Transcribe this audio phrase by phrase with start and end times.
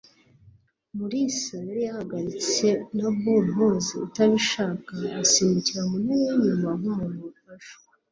[0.97, 2.67] Mulisa yari yahagaritse
[2.97, 7.89] na Bumpus utabishaka asimbukira ku ntebe yinyuma nkumuntu wafashwe.